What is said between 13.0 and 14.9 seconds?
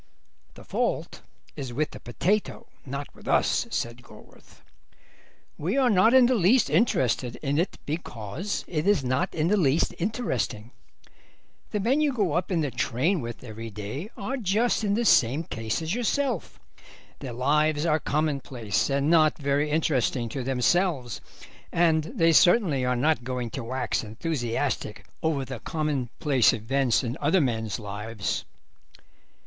with every day are just